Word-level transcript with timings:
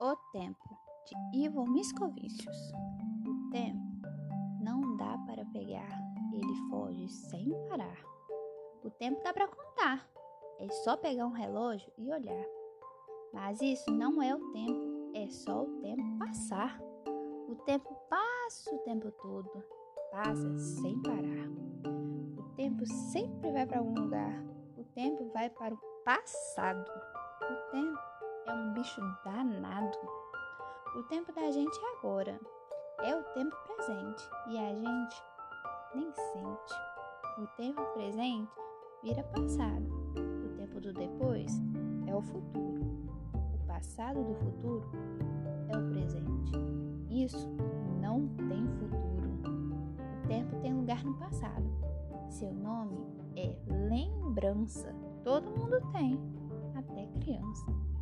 O 0.00 0.16
Tempo, 0.32 0.76
de 1.06 1.44
Ivo 1.44 1.64
Miscovicius. 1.70 2.72
O 3.26 3.50
tempo 3.50 3.78
não 4.60 4.96
dá 4.96 5.16
para 5.26 5.44
pegar, 5.46 5.88
ele 6.32 6.54
foge 6.68 7.08
sem 7.08 7.48
parar. 7.68 7.96
O 8.82 8.90
tempo 8.90 9.22
dá 9.22 9.32
para 9.32 9.46
contar, 9.46 10.08
é 10.58 10.68
só 10.68 10.96
pegar 10.96 11.26
um 11.26 11.32
relógio 11.32 11.92
e 11.96 12.10
olhar. 12.10 12.44
Mas 13.32 13.60
isso 13.62 13.90
não 13.92 14.20
é 14.20 14.34
o 14.34 14.50
tempo, 14.50 15.12
é 15.14 15.28
só 15.28 15.62
o 15.62 15.80
tempo 15.80 16.18
passar. 16.18 16.80
O 17.48 17.54
tempo 17.64 17.96
passa 18.10 18.74
o 18.74 18.78
tempo 18.78 19.12
todo, 19.12 19.64
passa 20.10 20.58
sem 20.58 21.00
parar. 21.02 21.48
O 22.36 22.42
tempo 22.56 22.84
sempre 22.86 23.52
vai 23.52 23.64
para 23.64 23.78
algum 23.78 23.94
lugar, 23.94 24.44
o 24.76 24.82
tempo 24.94 25.30
vai 25.32 25.48
para 25.50 25.72
o 25.72 25.78
passado. 26.04 26.90
O 27.42 27.70
tempo 27.70 28.13
é 28.46 28.52
um 28.52 28.72
bicho 28.74 29.00
danado. 29.24 29.98
O 30.96 31.02
tempo 31.04 31.32
da 31.32 31.50
gente 31.50 31.78
é 31.78 31.98
agora, 31.98 32.40
é 33.00 33.16
o 33.16 33.22
tempo 33.34 33.56
presente 33.66 34.22
e 34.48 34.58
a 34.58 34.74
gente 34.74 35.22
nem 35.94 36.12
sente. 36.12 36.74
O 37.38 37.46
tempo 37.56 37.82
presente 37.94 38.52
vira 39.02 39.22
passado, 39.24 39.86
o 40.16 40.56
tempo 40.56 40.80
do 40.80 40.92
depois 40.92 41.52
é 42.06 42.14
o 42.14 42.22
futuro. 42.22 42.82
O 43.54 43.66
passado 43.66 44.22
do 44.22 44.34
futuro 44.34 44.90
é 45.68 45.76
o 45.76 45.90
presente. 45.90 46.52
Isso 47.10 47.48
não 48.00 48.28
tem 48.36 48.66
futuro. 48.78 49.54
O 50.22 50.28
tempo 50.28 50.60
tem 50.60 50.74
lugar 50.74 51.02
no 51.04 51.14
passado. 51.14 51.64
Seu 52.28 52.52
nome 52.52 52.98
é 53.36 53.56
lembrança. 53.68 54.94
Todo 55.22 55.50
mundo 55.50 55.80
tem, 55.92 56.18
até 56.74 57.06
criança. 57.20 57.93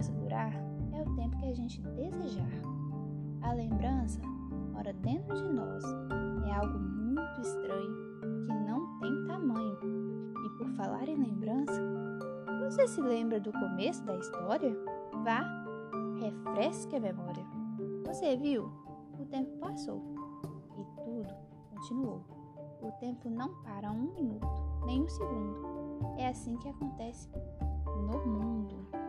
Lembrança 0.00 0.12
durar 0.12 0.52
é 0.92 1.02
o 1.02 1.14
tempo 1.14 1.36
que 1.36 1.46
a 1.46 1.54
gente 1.54 1.80
desejar. 1.82 2.50
A 3.42 3.52
lembrança 3.52 4.20
mora 4.72 4.92
dentro 4.94 5.34
de 5.34 5.48
nós. 5.52 5.84
É 6.46 6.52
algo 6.52 6.78
muito 6.78 7.40
estranho 7.40 7.94
que 8.46 8.52
não 8.66 8.98
tem 8.98 9.26
tamanho. 9.26 9.78
E 10.44 10.48
por 10.56 10.68
falar 10.70 11.06
em 11.06 11.16
lembrança, 11.16 11.80
você 12.60 12.88
se 12.88 13.00
lembra 13.00 13.38
do 13.38 13.52
começo 13.52 14.02
da 14.04 14.16
história? 14.16 14.74
Vá, 15.22 15.42
refresque 16.18 16.96
a 16.96 17.00
memória. 17.00 17.44
Você 18.06 18.36
viu? 18.36 18.72
O 19.18 19.26
tempo 19.26 19.50
passou 19.58 20.02
e 20.78 21.02
tudo 21.04 21.34
continuou. 21.74 22.22
O 22.80 22.90
tempo 22.92 23.28
não 23.28 23.54
para 23.62 23.90
um 23.92 24.14
minuto, 24.14 24.48
nem 24.86 25.02
um 25.02 25.08
segundo. 25.08 26.16
É 26.16 26.28
assim 26.28 26.56
que 26.56 26.68
acontece 26.68 27.28
no 27.86 28.26
mundo. 28.26 28.99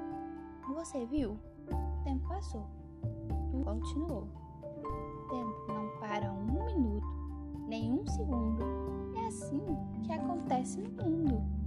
Você 0.74 1.06
viu? 1.06 1.38
O 1.70 2.04
tempo 2.04 2.28
passou. 2.28 2.66
Tudo 3.52 3.64
continuou. 3.64 4.28
O 4.64 5.30
tempo 5.30 5.66
não 5.68 6.00
para 6.00 6.32
um 6.32 6.46
minuto, 6.46 7.08
nem 7.68 7.92
um 7.92 8.08
segundo. 8.08 8.64
É 9.16 9.28
assim 9.28 9.62
que 10.04 10.14
acontece 10.14 10.82
no 10.82 11.04
mundo. 11.04 11.61